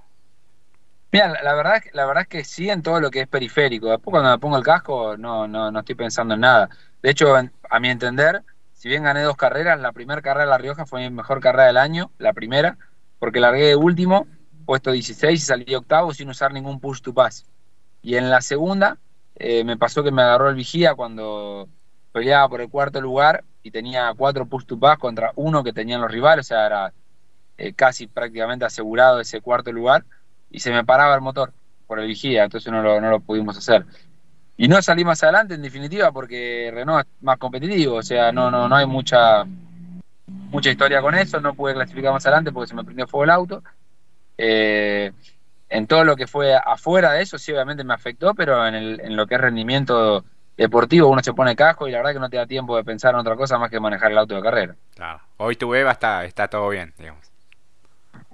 Mira, 1.11 1.41
la 1.41 1.55
verdad, 1.55 1.81
la 1.93 2.05
verdad 2.05 2.23
es 2.23 2.27
que 2.27 2.43
sí 2.43 2.69
en 2.69 2.83
todo 2.83 2.99
lo 2.99 3.09
que 3.09 3.21
es 3.21 3.27
periférico. 3.27 3.87
Después 3.89 4.11
cuando 4.11 4.29
me 4.29 4.37
pongo 4.37 4.57
el 4.57 4.63
casco 4.63 5.17
no, 5.17 5.47
no, 5.47 5.71
no 5.71 5.79
estoy 5.79 5.95
pensando 5.95 6.35
en 6.35 6.41
nada. 6.41 6.69
De 7.01 7.09
hecho, 7.09 7.35
a 7.35 7.79
mi 7.79 7.89
entender, 7.89 8.43
si 8.73 8.89
bien 8.89 9.03
gané 9.03 9.23
dos 9.23 9.35
carreras, 9.35 9.79
la 9.79 9.91
primera 9.91 10.21
carrera 10.21 10.45
de 10.45 10.49
La 10.51 10.57
Rioja 10.59 10.85
fue 10.85 11.01
mi 11.01 11.09
mejor 11.09 11.39
carrera 11.39 11.65
del 11.65 11.77
año, 11.77 12.11
la 12.19 12.33
primera, 12.33 12.77
porque 13.17 13.39
largué 13.39 13.67
de 13.67 13.75
último, 13.75 14.27
puesto 14.65 14.91
16 14.91 15.41
y 15.41 15.43
salí 15.43 15.73
octavo 15.73 16.13
sin 16.13 16.29
usar 16.29 16.53
ningún 16.53 16.79
push 16.79 17.01
to 17.01 17.13
pass. 17.13 17.45
Y 18.03 18.15
en 18.15 18.29
la 18.29 18.41
segunda 18.41 18.99
eh, 19.35 19.63
me 19.63 19.77
pasó 19.77 20.03
que 20.03 20.11
me 20.11 20.21
agarró 20.21 20.49
el 20.49 20.55
vigía 20.55 20.93
cuando 20.93 21.67
peleaba 22.11 22.47
por 22.49 22.61
el 22.61 22.69
cuarto 22.69 23.01
lugar 23.01 23.43
y 23.63 23.71
tenía 23.71 24.13
cuatro 24.15 24.45
push 24.45 24.65
to 24.65 24.79
pass 24.79 24.99
contra 24.99 25.31
uno 25.35 25.63
que 25.63 25.73
tenían 25.73 26.01
los 26.01 26.11
rivales, 26.11 26.45
o 26.45 26.49
sea, 26.49 26.65
era 26.67 26.93
eh, 27.57 27.73
casi 27.73 28.07
prácticamente 28.07 28.65
asegurado 28.65 29.19
ese 29.19 29.41
cuarto 29.41 29.71
lugar 29.71 30.05
y 30.49 30.59
se 30.59 30.71
me 30.71 30.83
paraba 30.83 31.15
el 31.15 31.21
motor 31.21 31.53
por 31.87 31.99
el 31.99 32.07
vigía, 32.07 32.43
entonces 32.43 32.71
no 32.71 32.81
lo, 32.81 33.01
no 33.01 33.09
lo 33.09 33.19
pudimos 33.19 33.57
hacer. 33.57 33.85
Y 34.57 34.67
no 34.67 34.81
salí 34.81 35.05
más 35.05 35.23
adelante 35.23 35.53
en 35.53 35.61
definitiva 35.61 36.11
porque 36.11 36.69
Renault 36.73 37.07
es 37.07 37.23
más 37.23 37.37
competitivo, 37.37 37.95
o 37.95 38.03
sea, 38.03 38.31
no, 38.31 38.51
no, 38.51 38.67
no 38.67 38.75
hay 38.75 38.85
mucha, 38.85 39.45
mucha 40.27 40.69
historia 40.69 41.01
con 41.01 41.15
eso, 41.15 41.39
no 41.39 41.53
pude 41.53 41.73
clasificar 41.73 42.11
más 42.11 42.25
adelante 42.25 42.51
porque 42.51 42.69
se 42.69 42.75
me 42.75 42.83
prendió 42.83 43.07
fuego 43.07 43.23
el 43.23 43.29
auto. 43.29 43.63
Eh, 44.37 45.11
en 45.69 45.87
todo 45.87 46.03
lo 46.03 46.15
que 46.15 46.27
fue 46.27 46.55
afuera 46.55 47.13
de 47.13 47.21
eso, 47.21 47.37
sí, 47.37 47.51
obviamente 47.51 47.83
me 47.83 47.93
afectó, 47.93 48.33
pero 48.33 48.65
en, 48.67 48.75
el, 48.75 48.99
en 49.01 49.15
lo 49.15 49.27
que 49.27 49.35
es 49.35 49.41
rendimiento 49.41 50.23
deportivo, 50.57 51.07
uno 51.07 51.23
se 51.23 51.33
pone 51.33 51.55
casco 51.55 51.87
y 51.87 51.91
la 51.91 51.99
verdad 51.99 52.13
que 52.13 52.19
no 52.19 52.29
te 52.29 52.37
da 52.37 52.45
tiempo 52.45 52.75
de 52.75 52.83
pensar 52.83 53.13
en 53.13 53.21
otra 53.21 53.37
cosa 53.37 53.57
más 53.57 53.69
que 53.69 53.79
manejar 53.79 54.11
el 54.11 54.17
auto 54.17 54.35
de 54.35 54.41
carrera. 54.41 54.75
Claro. 54.93 55.21
Hoy 55.37 55.55
tu 55.55 55.73
EVA 55.73 55.91
está, 55.91 56.25
está 56.25 56.49
todo 56.49 56.67
bien, 56.69 56.93
digamos. 56.97 57.28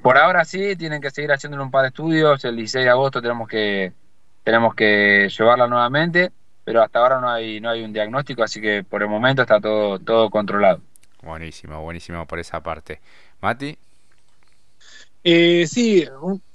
Por 0.06 0.20
ahora 0.20 0.46
sí, 0.46 0.76
tienen 0.76 1.02
que 1.02 1.10
seguir 1.10 1.32
haciéndole 1.32 1.64
un 1.64 1.72
par 1.72 1.82
de 1.82 1.88
estudios. 1.88 2.46
El 2.46 2.58
16 2.58 2.86
de 2.86 2.92
agosto 2.92 3.24
tenemos 3.24 3.48
que 3.48 3.92
tenemos 4.44 4.76
que 4.76 5.28
llevarla 5.36 5.66
nuevamente, 5.66 6.32
pero 6.64 6.84
hasta 6.84 7.00
ahora 7.00 7.20
no 7.20 7.28
hay 7.28 7.60
no 7.60 7.72
hay 7.72 7.82
un 7.82 7.92
diagnóstico, 7.92 8.44
así 8.44 8.62
que 8.62 8.84
por 8.84 9.02
el 9.02 9.10
momento 9.10 9.42
está 9.42 9.60
todo 9.60 9.98
todo 9.98 10.30
controlado. 10.30 10.80
Buenísimo, 11.24 11.82
buenísimo 11.82 12.28
por 12.28 12.38
esa 12.38 12.62
parte. 12.62 13.00
Mati. 13.42 13.76
Eh, 15.24 15.66
sí, 15.66 16.08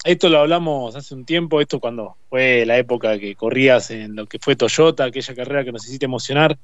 esto 0.04 0.28
lo 0.28 0.38
hablamos 0.38 0.94
hace 0.94 1.12
un 1.16 1.24
tiempo, 1.24 1.60
esto 1.60 1.80
cuando 1.80 2.18
fue 2.28 2.64
la 2.64 2.78
época 2.78 3.18
que 3.18 3.34
corrías 3.34 3.90
en 3.90 4.14
lo 4.14 4.26
que 4.26 4.38
fue 4.38 4.54
Toyota, 4.54 5.06
aquella 5.06 5.34
carrera 5.34 5.64
que 5.64 5.72
nos 5.72 5.84
hiciste 5.88 6.04
emocionar. 6.04 6.56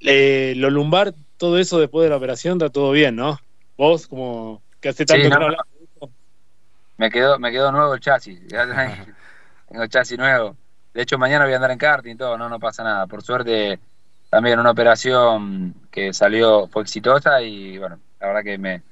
Eh, 0.00 0.52
lo 0.54 0.68
lumbar, 0.68 1.14
todo 1.38 1.58
eso 1.58 1.80
después 1.80 2.04
de 2.04 2.10
la 2.10 2.18
operación 2.18 2.58
está 2.58 2.68
todo 2.68 2.92
bien, 2.92 3.16
¿no? 3.16 3.38
Vos, 3.78 4.06
como 4.06 4.60
que 4.82 4.90
hace 4.90 5.06
tanto 5.06 5.30
que 5.30 5.34
no 5.34 5.48
me 7.00 7.10
quedó, 7.10 7.38
me 7.38 7.50
quedó 7.50 7.72
nuevo 7.72 7.94
el 7.94 8.00
chasis. 8.00 8.38
Tengo 9.68 9.86
chasis 9.86 10.18
nuevo. 10.18 10.54
De 10.92 11.00
hecho, 11.00 11.16
mañana 11.16 11.46
voy 11.46 11.54
a 11.54 11.56
andar 11.56 11.70
en 11.70 11.78
karting 11.78 12.12
y 12.12 12.16
todo, 12.16 12.36
no, 12.36 12.50
no 12.50 12.60
pasa 12.60 12.84
nada. 12.84 13.06
Por 13.06 13.22
suerte, 13.22 13.80
también 14.28 14.58
una 14.58 14.72
operación 14.72 15.74
que 15.90 16.12
salió, 16.12 16.68
fue 16.68 16.82
exitosa 16.82 17.40
y 17.40 17.78
bueno, 17.78 17.98
la 18.20 18.26
verdad 18.26 18.42
que 18.44 18.58
me, 18.58 18.82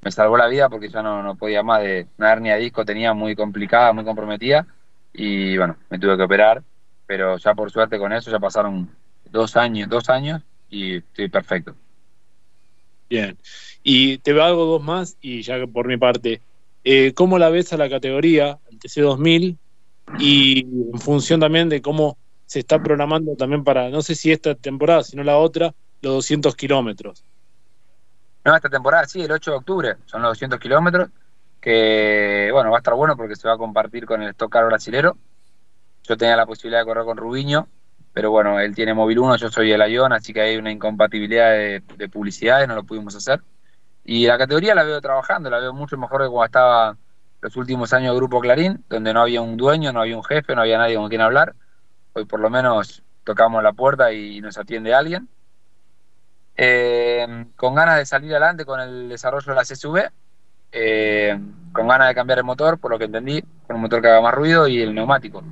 me 0.00 0.12
salvó 0.12 0.36
la 0.36 0.46
vida 0.46 0.68
porque 0.68 0.88
ya 0.88 1.02
no, 1.02 1.24
no 1.24 1.34
podía 1.34 1.64
más 1.64 1.82
de 1.82 2.06
una 2.18 2.30
hernia 2.30 2.54
de 2.54 2.60
disco, 2.60 2.84
tenía 2.84 3.14
muy 3.14 3.34
complicada, 3.34 3.92
muy 3.92 4.04
comprometida 4.04 4.64
y 5.12 5.56
bueno, 5.56 5.76
me 5.90 5.98
tuve 5.98 6.16
que 6.16 6.22
operar, 6.22 6.62
pero 7.04 7.36
ya 7.36 7.52
por 7.54 7.72
suerte 7.72 7.98
con 7.98 8.12
eso 8.12 8.30
ya 8.30 8.38
pasaron 8.38 8.88
dos 9.24 9.56
años, 9.56 9.88
dos 9.88 10.08
años 10.08 10.40
y 10.70 10.98
estoy 10.98 11.28
perfecto. 11.28 11.74
Bien, 13.10 13.36
y 13.82 14.18
te 14.18 14.40
hago 14.40 14.66
dos 14.66 14.82
más 14.82 15.16
y 15.20 15.42
ya 15.42 15.66
por 15.66 15.88
mi 15.88 15.96
parte, 15.96 16.40
eh, 16.88 17.14
¿cómo 17.14 17.36
la 17.36 17.50
ves 17.50 17.72
a 17.72 17.76
la 17.76 17.90
categoría, 17.90 18.60
el 18.70 18.78
TC2000? 18.78 19.58
Y 20.20 20.60
en 20.60 21.00
función 21.00 21.40
también 21.40 21.68
de 21.68 21.82
cómo 21.82 22.16
se 22.46 22.60
está 22.60 22.80
programando 22.80 23.34
también 23.34 23.64
para, 23.64 23.90
no 23.90 24.02
sé 24.02 24.14
si 24.14 24.30
esta 24.30 24.54
temporada, 24.54 25.02
sino 25.02 25.24
la 25.24 25.36
otra, 25.36 25.74
los 26.00 26.14
200 26.14 26.54
kilómetros. 26.54 27.24
No, 28.44 28.54
esta 28.54 28.68
temporada 28.68 29.04
sí, 29.06 29.20
el 29.20 29.32
8 29.32 29.50
de 29.50 29.56
octubre, 29.56 29.96
son 30.06 30.22
los 30.22 30.30
200 30.30 30.60
kilómetros, 30.60 31.08
que 31.60 32.50
bueno, 32.52 32.70
va 32.70 32.76
a 32.76 32.78
estar 32.78 32.94
bueno 32.94 33.16
porque 33.16 33.34
se 33.34 33.48
va 33.48 33.54
a 33.54 33.58
compartir 33.58 34.06
con 34.06 34.22
el 34.22 34.28
Stock 34.30 34.52
Car 34.52 34.66
brasilero. 34.66 35.16
Yo 36.04 36.16
tenía 36.16 36.36
la 36.36 36.46
posibilidad 36.46 36.82
de 36.82 36.86
correr 36.86 37.04
con 37.04 37.16
Rubiño, 37.16 37.66
pero 38.12 38.30
bueno, 38.30 38.60
él 38.60 38.76
tiene 38.76 38.94
Móvil 38.94 39.18
1, 39.18 39.38
yo 39.38 39.50
soy 39.50 39.72
el 39.72 39.82
Ayón, 39.82 40.12
así 40.12 40.32
que 40.32 40.40
hay 40.40 40.56
una 40.56 40.70
incompatibilidad 40.70 41.50
de 41.50 42.08
publicidades, 42.12 42.68
no 42.68 42.76
lo 42.76 42.84
pudimos 42.84 43.16
hacer. 43.16 43.40
Y 44.06 44.26
la 44.26 44.38
categoría 44.38 44.74
la 44.74 44.84
veo 44.84 45.00
trabajando, 45.00 45.50
la 45.50 45.58
veo 45.58 45.72
mucho 45.72 45.98
mejor 45.98 46.22
que 46.22 46.28
cuando 46.28 46.44
estaba 46.46 46.96
los 47.40 47.56
últimos 47.56 47.92
años 47.92 48.12
de 48.12 48.16
Grupo 48.16 48.40
Clarín, 48.40 48.84
donde 48.88 49.12
no 49.12 49.20
había 49.20 49.40
un 49.42 49.56
dueño, 49.56 49.92
no 49.92 50.00
había 50.00 50.16
un 50.16 50.24
jefe, 50.24 50.54
no 50.54 50.62
había 50.62 50.78
nadie 50.78 50.96
con 50.96 51.08
quien 51.08 51.20
hablar. 51.20 51.54
Hoy 52.12 52.24
por 52.24 52.40
lo 52.40 52.48
menos 52.48 53.02
tocamos 53.24 53.62
la 53.62 53.72
puerta 53.72 54.12
y 54.12 54.40
nos 54.40 54.56
atiende 54.56 54.94
alguien 54.94 55.28
eh, 56.56 57.46
con 57.56 57.74
ganas 57.74 57.98
de 57.98 58.06
salir 58.06 58.30
adelante 58.30 58.64
con 58.64 58.80
el 58.80 59.08
desarrollo 59.08 59.52
de 59.52 59.54
la 59.54 59.64
CSV, 59.64 60.10
eh, 60.72 61.38
con 61.72 61.88
ganas 61.88 62.08
de 62.08 62.14
cambiar 62.14 62.38
el 62.38 62.44
motor, 62.44 62.78
por 62.78 62.90
lo 62.90 62.98
que 62.98 63.04
entendí, 63.04 63.42
con 63.66 63.76
un 63.76 63.82
motor 63.82 64.00
que 64.00 64.08
haga 64.08 64.22
más 64.22 64.34
ruido 64.34 64.66
y 64.66 64.80
el 64.80 64.94
neumático. 64.94 65.42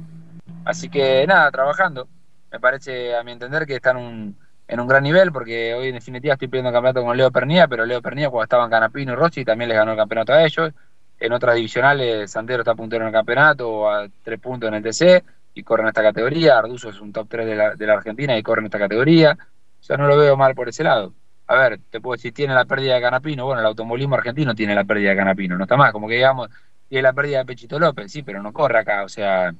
Así 0.64 0.88
que 0.88 1.26
nada, 1.26 1.50
trabajando. 1.50 2.08
Me 2.50 2.61
parece, 2.61 3.16
a 3.16 3.23
mi 3.23 3.32
entender, 3.32 3.66
que 3.66 3.76
están 3.76 3.96
un, 3.96 4.37
en 4.66 4.80
un 4.80 4.88
gran 4.88 5.02
nivel, 5.02 5.33
porque 5.33 5.75
hoy 5.75 5.88
en 5.88 5.94
definitiva 5.94 6.35
estoy 6.35 6.49
pidiendo 6.49 6.73
campeonato 6.73 7.04
con 7.04 7.16
Leo 7.16 7.30
Pernía, 7.30 7.68
pero 7.68 7.85
Leo 7.85 8.00
Pernía 8.00 8.30
cuando 8.30 8.44
estaba 8.44 8.64
en 8.64 8.71
Canapino 8.71 9.12
y 9.12 9.16
Rossi 9.16 9.44
también 9.44 9.68
les 9.68 9.76
ganó 9.76 9.92
el 9.92 9.97
campeonato 9.97 10.33
a 10.33 10.44
ellos. 10.44 10.73
En 11.21 11.33
otras 11.33 11.54
divisionales, 11.54 12.30
Santero 12.30 12.62
está 12.62 12.75
puntero 12.75 13.04
en 13.04 13.09
el 13.09 13.12
campeonato, 13.14 13.68
o 13.68 13.88
a 13.88 14.09
tres 14.23 14.40
puntos 14.40 14.68
en 14.68 14.75
el 14.75 14.83
TC, 14.83 15.25
y 15.54 15.62
corre 15.62 15.83
en 15.83 15.88
esta 15.88 16.02
categoría. 16.02 16.59
Arduzo 16.59 16.90
es 16.90 17.00
un 17.00 17.12
top 17.12 17.28
3 17.28 17.47
de 17.47 17.54
la, 17.54 17.75
de 17.75 17.87
la 17.87 17.94
Argentina 17.94 18.37
y 18.37 18.42
corre 18.42 18.61
en 18.61 18.66
esta 18.66 18.78
categoría. 18.78 19.37
Yo 19.83 19.97
no 19.97 20.06
lo 20.06 20.16
veo 20.16 20.37
mal 20.37 20.54
por 20.54 20.68
ese 20.68 20.83
lado. 20.83 21.14
A 21.47 21.56
ver, 21.56 21.78
te 21.90 22.00
puedo 22.00 22.16
decir, 22.16 22.33
tiene 22.33 22.54
la 22.54 22.64
pérdida 22.64 22.94
de 22.94 23.02
Canapino. 23.02 23.44
Bueno, 23.44 23.61
el 23.61 23.66
automovilismo 23.66 24.14
argentino 24.16 24.54
tiene 24.54 24.75
la 24.75 24.85
pérdida 24.85 25.11
de 25.11 25.16
Canapino, 25.16 25.56
no 25.59 25.64
está 25.64 25.76
más. 25.76 25.92
Como 25.92 26.09
que 26.09 26.14
digamos, 26.14 26.49
tiene 26.88 27.02
la 27.02 27.12
pérdida 27.12 27.38
de 27.38 27.44
Pechito 27.44 27.78
López, 27.78 28.11
sí, 28.11 28.23
pero 28.23 28.42
no 28.42 28.52
corre 28.52 28.78
acá. 28.78 29.04
O 29.04 29.09
sea, 29.09 29.54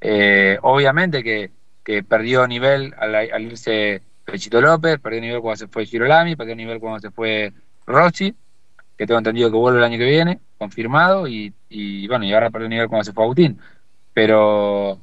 eh, 0.00 0.58
obviamente 0.62 1.22
que, 1.24 1.50
que, 1.84 2.02
perdió 2.04 2.46
nivel 2.46 2.94
al, 2.98 3.42
irse 3.42 4.02
Pechito 4.26 4.60
López, 4.60 4.98
perdió 5.00 5.20
nivel 5.20 5.40
cuando 5.40 5.56
se 5.56 5.68
fue 5.68 5.86
Girolami, 5.86 6.36
perdió 6.36 6.56
nivel 6.56 6.80
cuando 6.80 6.98
se 6.98 7.10
fue 7.10 7.52
Rossi, 7.86 8.34
que 8.98 9.06
tengo 9.06 9.18
entendido 9.18 9.50
que 9.50 9.56
vuelve 9.56 9.78
el 9.78 9.84
año 9.84 9.98
que 9.98 10.04
viene, 10.04 10.40
confirmado, 10.58 11.28
y, 11.28 11.54
y 11.68 12.08
bueno, 12.08 12.24
y 12.24 12.34
ahora 12.34 12.50
perdió 12.50 12.68
nivel 12.68 12.88
cuando 12.88 13.04
se 13.04 13.12
fue 13.12 13.24
Agustín. 13.24 13.58
Pero 14.12 14.98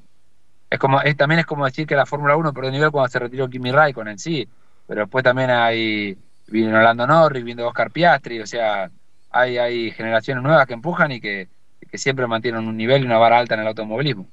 es 0.70 0.78
como 0.78 1.00
también 1.18 1.40
es 1.40 1.46
como 1.46 1.66
decir 1.66 1.88
que 1.88 1.96
la 1.96 2.06
Fórmula 2.06 2.36
1 2.36 2.54
perdió 2.54 2.72
nivel 2.72 2.92
cuando 2.92 3.08
se 3.10 3.20
retiró 3.20 3.50
Kimi 3.50 3.72
Raikkonen, 3.72 4.20
sí, 4.20 4.48
pero 4.88 5.02
después 5.02 5.24
también 5.24 5.50
hay 5.52 6.18
vino 6.48 6.76
Orlando 6.76 7.08
Norris, 7.08 7.44
vino 7.44 7.68
Oscar 7.68 7.92
Piastri, 7.92 8.42
o 8.42 8.48
sea, 8.48 8.92
hay, 9.32 9.58
hay 9.58 9.92
generaciones 9.92 10.44
nuevas 10.44 10.68
que 10.68 10.74
empujan 10.74 11.12
y 11.12 11.22
que, 11.22 11.48
que 11.90 11.98
siempre 11.98 12.28
mantienen 12.28 12.68
un 12.68 12.76
nivel 12.78 13.04
y 13.04 13.06
una 13.06 13.18
vara 13.18 13.40
alta 13.40 13.56
en 13.56 13.62
el 13.62 13.68
automovilismo. 13.68 14.28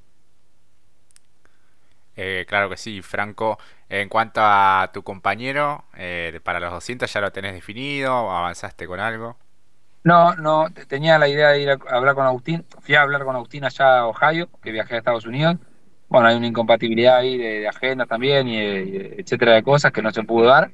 Eh, 2.16 2.44
claro 2.48 2.68
que 2.68 2.76
sí, 2.76 3.02
Franco. 3.02 3.58
En 3.88 4.08
cuanto 4.08 4.40
a 4.42 4.90
tu 4.92 5.02
compañero, 5.02 5.84
eh, 5.96 6.40
para 6.42 6.60
los 6.60 6.72
200 6.72 7.12
ya 7.12 7.20
lo 7.20 7.32
tenés 7.32 7.54
definido, 7.54 8.30
avanzaste 8.30 8.86
con 8.86 9.00
algo. 9.00 9.36
No, 10.04 10.34
no, 10.36 10.68
tenía 10.88 11.18
la 11.18 11.28
idea 11.28 11.50
de 11.50 11.62
ir 11.62 11.70
a 11.70 11.78
hablar 11.90 12.14
con 12.14 12.26
Agustín. 12.26 12.64
Fui 12.80 12.94
a 12.94 13.02
hablar 13.02 13.24
con 13.24 13.36
Agustín 13.36 13.64
allá 13.64 14.00
a 14.00 14.06
Ohio, 14.06 14.48
que 14.62 14.72
viajé 14.72 14.94
a 14.94 14.98
Estados 14.98 15.26
Unidos 15.26 15.56
bueno, 16.10 16.26
hay 16.26 16.36
una 16.36 16.48
incompatibilidad 16.48 17.18
ahí 17.18 17.38
de, 17.38 17.68
agenda 17.68 18.04
también, 18.04 18.48
y, 18.48 18.58
etcétera, 18.58 19.54
de 19.54 19.62
cosas 19.62 19.92
que 19.92 20.02
no 20.02 20.10
se 20.10 20.24
pudo 20.24 20.46
dar. 20.46 20.72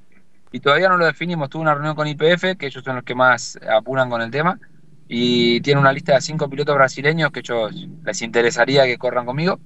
Y 0.50 0.60
todavía 0.60 0.88
no 0.88 0.96
lo 0.96 1.04
definimos. 1.04 1.50
Tuve 1.50 1.62
una 1.62 1.74
reunión 1.74 1.94
con 1.94 2.08
IPF, 2.08 2.56
que 2.58 2.66
ellos 2.66 2.82
son 2.82 2.96
los 2.96 3.04
que 3.04 3.14
más 3.14 3.58
apuran 3.70 4.08
con 4.08 4.22
el 4.22 4.30
tema, 4.30 4.58
y 5.06 5.60
tiene 5.60 5.78
una 5.78 5.92
lista 5.92 6.14
de 6.14 6.22
cinco 6.22 6.48
pilotos 6.48 6.74
brasileños 6.74 7.30
que 7.30 7.40
ellos 7.40 7.70
les 8.02 8.22
interesaría 8.22 8.86
que 8.86 8.96
corran 8.96 9.26
conmigo. 9.26 9.60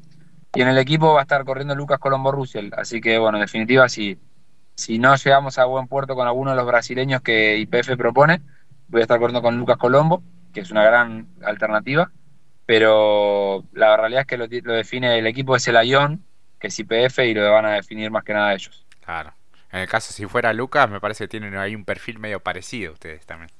Y 0.54 0.62
en 0.62 0.68
el 0.68 0.78
equipo 0.78 1.14
va 1.14 1.20
a 1.20 1.22
estar 1.22 1.44
corriendo 1.44 1.74
Lucas 1.74 1.98
Colombo 1.98 2.32
Russell. 2.32 2.70
Así 2.76 3.00
que, 3.00 3.18
bueno, 3.18 3.38
en 3.38 3.42
definitiva, 3.42 3.88
si, 3.88 4.18
si 4.74 4.98
no 4.98 5.14
llegamos 5.14 5.58
a 5.58 5.64
buen 5.64 5.86
puerto 5.86 6.14
con 6.14 6.26
alguno 6.26 6.50
de 6.50 6.56
los 6.56 6.66
brasileños 6.66 7.22
que 7.22 7.58
IPF 7.58 7.96
propone, 7.96 8.42
voy 8.88 9.00
a 9.00 9.04
estar 9.04 9.18
corriendo 9.18 9.42
con 9.42 9.58
Lucas 9.58 9.76
Colombo, 9.76 10.22
que 10.52 10.60
es 10.60 10.70
una 10.70 10.82
gran 10.82 11.28
alternativa 11.44 12.10
pero 12.70 13.64
la 13.72 13.96
realidad 13.96 14.20
es 14.20 14.26
que 14.28 14.36
lo, 14.36 14.46
define 14.46 15.18
el 15.18 15.26
equipo 15.26 15.56
es 15.56 15.66
el 15.66 15.76
Ayón, 15.76 16.24
que 16.60 16.68
es 16.68 16.78
IPF, 16.78 17.18
y 17.18 17.34
lo 17.34 17.50
van 17.50 17.66
a 17.66 17.72
definir 17.72 18.12
más 18.12 18.22
que 18.22 18.32
nada 18.32 18.54
ellos. 18.54 18.86
Claro. 19.04 19.32
En 19.72 19.80
el 19.80 19.88
caso 19.88 20.12
si 20.12 20.24
fuera 20.26 20.52
Lucas, 20.52 20.88
me 20.88 21.00
parece 21.00 21.24
que 21.24 21.28
tienen 21.28 21.56
ahí 21.56 21.74
un 21.74 21.84
perfil 21.84 22.20
medio 22.20 22.38
parecido 22.38 22.92
ustedes 22.92 23.26
también. 23.26 23.50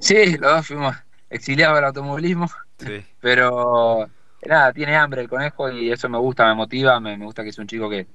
Sí, 0.00 0.36
los 0.36 0.52
dos 0.52 0.66
fuimos 0.66 0.94
exiliados 1.30 1.76
del 1.76 1.86
automovilismo, 1.86 2.50
sí. 2.76 3.02
pero 3.22 4.10
nada, 4.46 4.72
tiene 4.72 4.96
hambre 4.96 5.22
el 5.22 5.28
conejo 5.28 5.70
y 5.70 5.90
eso 5.90 6.08
me 6.08 6.18
gusta, 6.18 6.46
me 6.46 6.54
motiva, 6.54 7.00
me, 7.00 7.16
gusta 7.18 7.42
que 7.42 7.50
es 7.50 7.58
un 7.58 7.66
chico 7.66 7.88
que, 7.88 8.06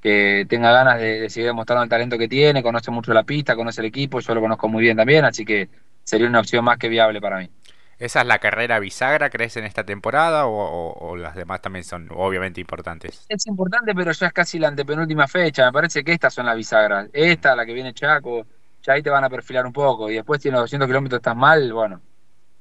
que 0.00 0.46
tenga 0.48 0.72
ganas 0.72 0.98
de, 0.98 1.20
de, 1.20 1.30
seguir 1.30 1.48
demostrando 1.48 1.84
el 1.84 1.90
talento 1.90 2.18
que 2.18 2.28
tiene, 2.28 2.62
conoce 2.62 2.90
mucho 2.90 3.12
la 3.12 3.24
pista, 3.24 3.56
conoce 3.56 3.80
el 3.80 3.86
equipo, 3.86 4.20
yo 4.20 4.34
lo 4.34 4.40
conozco 4.40 4.68
muy 4.68 4.82
bien 4.82 4.96
también, 4.96 5.24
así 5.24 5.44
que 5.44 5.68
sería 6.04 6.26
una 6.26 6.40
opción 6.40 6.64
más 6.64 6.78
que 6.78 6.88
viable 6.88 7.20
para 7.20 7.38
mí. 7.38 7.50
¿Esa 7.98 8.20
es 8.20 8.26
la 8.28 8.38
carrera 8.38 8.78
bisagra, 8.78 9.28
crees, 9.28 9.56
en 9.56 9.64
esta 9.64 9.82
temporada 9.82 10.46
o, 10.46 11.16
las 11.16 11.34
demás 11.34 11.60
también 11.60 11.84
son 11.84 12.08
obviamente 12.12 12.60
importantes? 12.60 13.26
Es 13.28 13.46
importante, 13.48 13.92
pero 13.92 14.12
ya 14.12 14.28
es 14.28 14.32
casi 14.32 14.58
la 14.60 14.68
antepenúltima 14.68 15.26
fecha. 15.26 15.66
Me 15.66 15.72
parece 15.72 16.04
que 16.04 16.12
estas 16.12 16.32
son 16.32 16.46
las 16.46 16.56
bisagras. 16.56 17.08
Esta, 17.12 17.56
la 17.56 17.66
que 17.66 17.72
viene 17.72 17.92
Chaco, 17.92 18.46
ya 18.82 18.92
ahí 18.92 19.02
te 19.02 19.10
van 19.10 19.24
a 19.24 19.30
perfilar 19.30 19.66
un 19.66 19.72
poco. 19.72 20.08
Y 20.08 20.14
después, 20.14 20.40
si 20.40 20.46
en 20.46 20.54
los 20.54 20.62
200 20.62 20.86
kilómetros 20.86 21.18
estás 21.18 21.34
mal, 21.34 21.72
bueno, 21.72 22.00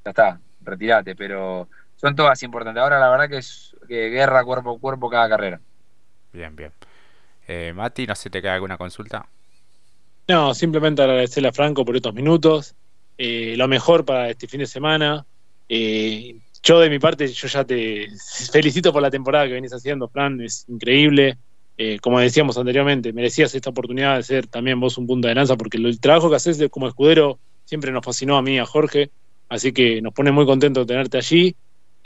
ya 0.04 0.10
está, 0.10 0.40
retirate. 0.62 1.16
Pero 1.16 1.70
son 1.98 2.16
todas 2.16 2.42
importantes. 2.44 2.82
Ahora, 2.82 3.00
la 3.00 3.10
verdad 3.10 3.30
que 3.30 3.38
es 3.38 3.76
que 3.88 4.10
guerra 4.10 4.44
cuerpo 4.44 4.76
a 4.76 4.80
cuerpo 4.80 5.10
cada 5.10 5.28
carrera. 5.28 5.60
Bien, 6.32 6.56
bien. 6.56 6.72
Eh, 7.48 7.74
Mati, 7.74 8.08
no 8.08 8.16
sé, 8.16 8.30
¿te 8.30 8.42
queda 8.42 8.56
alguna 8.56 8.78
consulta? 8.78 9.26
No, 10.28 10.54
simplemente 10.54 11.02
agradecerle 11.02 11.50
a 11.50 11.54
Franco 11.54 11.86
por 11.86 11.96
estos 11.96 12.14
minutos. 12.14 12.76
Eh, 13.18 13.56
lo 13.58 13.68
mejor 13.68 14.06
para 14.06 14.30
este 14.30 14.48
fin 14.48 14.60
de 14.60 14.68
semana. 14.68 15.26
Eh, 15.70 16.36
yo 16.62 16.80
de 16.80 16.90
mi 16.90 17.00
parte, 17.00 17.28
yo 17.28 17.48
ya 17.48 17.64
te 17.64 18.10
felicito 18.52 18.92
por 18.92 19.02
la 19.02 19.10
temporada 19.10 19.48
que 19.48 19.54
venís 19.54 19.74
haciendo, 19.74 20.08
Fran, 20.10 20.42
es 20.42 20.66
increíble. 20.68 21.38
Eh, 21.78 22.00
como 22.00 22.20
decíamos 22.20 22.58
anteriormente, 22.58 23.14
merecías 23.14 23.54
esta 23.54 23.70
oportunidad 23.70 24.18
de 24.18 24.24
ser 24.24 24.48
también 24.48 24.80
vos 24.80 24.98
un 24.98 25.08
punto 25.08 25.28
de 25.28 25.36
lanza, 25.36 25.56
porque 25.56 25.78
el 25.78 26.00
trabajo 26.00 26.30
que 26.30 26.36
haces 26.36 26.62
como 26.70 26.88
escudero 26.88 27.40
siempre 27.66 27.92
nos 27.92 28.04
fascinó 28.04 28.38
a 28.38 28.42
mí, 28.42 28.60
a 28.60 28.66
Jorge, 28.66 29.12
así 29.48 29.72
que 29.72 30.02
nos 30.02 30.14
pone 30.14 30.32
muy 30.32 30.46
contento 30.46 30.82
de 30.82 30.86
tenerte 30.88 31.18
allí. 31.18 31.56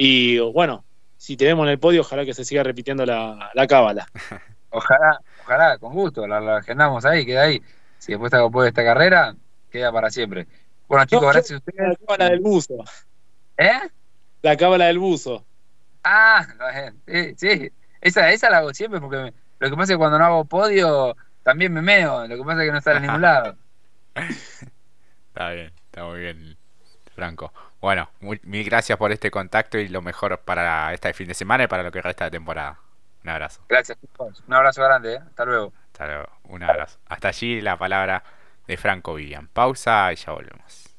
Y 0.04 0.40
bueno, 0.40 0.84
si 1.16 1.38
te 1.38 1.46
vemos 1.46 1.68
en 1.68 1.74
el 1.74 1.80
podio, 1.80 2.02
ojalá 2.02 2.26
que 2.26 2.34
se 2.34 2.44
siga 2.44 2.64
repitiendo 2.64 3.06
la, 3.06 3.52
cábala. 3.70 4.08
Ojalá, 4.72 5.20
ojalá, 5.44 5.78
con 5.78 5.94
gusto, 5.94 6.26
la, 6.26 6.58
agendamos 6.58 7.04
ahí, 7.06 7.26
queda 7.26 7.44
ahí. 7.44 7.62
Si 8.00 8.14
después 8.14 8.32
de 8.32 8.68
esta 8.70 8.84
carrera, 8.84 9.36
queda 9.70 9.92
para 9.92 10.10
siempre. 10.10 10.48
Bueno, 10.88 11.06
chicos, 11.06 11.32
gracias 11.32 11.52
a 11.52 11.58
ustedes. 11.58 11.90
La 11.90 11.96
cábala 11.98 12.30
del 12.30 12.40
buzo. 12.40 12.76
¿Eh? 13.58 13.80
La 14.42 14.56
cábala 14.56 14.86
del 14.86 14.98
buzo. 14.98 15.46
Ah, 16.06 16.48
sí, 17.06 17.36
sí. 17.36 17.72
Esa, 18.00 18.32
esa 18.32 18.50
la 18.50 18.60
hago 18.60 18.74
siempre 18.74 19.02
porque 19.02 19.34
lo 19.60 19.70
que 19.70 19.76
pasa 19.76 19.84
es 19.84 19.90
que 19.90 19.98
cuando 19.98 20.18
no 20.18 20.26
hago 20.26 20.46
podio 20.46 21.16
también 21.44 21.74
me 21.74 21.82
meo. 21.82 22.28
Lo 22.28 22.38
que 22.38 22.44
pasa 22.44 22.62
es 22.62 22.68
que 22.68 22.72
no 22.72 22.78
está 22.78 22.96
en 22.96 23.02
ningún 23.04 23.22
lado. 23.22 23.56
está 24.16 25.52
bien, 25.52 25.72
está 25.92 26.06
muy 26.06 26.22
bien, 26.22 26.58
Franco. 27.14 27.54
Bueno, 27.82 28.10
mil 28.20 28.64
gracias 28.64 28.98
por 28.98 29.12
este 29.12 29.32
contacto 29.32 29.80
y 29.80 29.88
lo 29.88 30.04
mejor 30.04 30.40
para 30.42 30.94
este 30.94 31.14
fin 31.14 31.28
de 31.28 31.34
semana 31.34 31.64
y 31.64 31.68
para 31.68 31.82
lo 31.82 31.92
que 31.92 32.02
resta 32.02 32.26
de 32.26 32.32
temporada. 32.32 32.80
Un 33.24 33.30
abrazo. 33.30 33.62
Gracias. 33.68 33.98
Un 34.48 34.54
abrazo 34.54 34.84
grande. 34.84 35.16
¿eh? 35.16 35.20
Hasta 35.26 35.46
luego. 35.46 35.74
Hasta 35.92 36.08
luego. 36.08 36.28
Un 36.44 36.64
abrazo. 36.64 37.00
Hasta 37.08 37.30
allí 37.30 37.60
la 37.62 37.78
palabra 37.78 38.24
de 38.68 38.78
Franco 38.78 39.16
Vivian. 39.16 39.48
Pausa 39.48 40.14
y 40.14 40.16
ya 40.16 40.32
volvemos. 40.32 40.91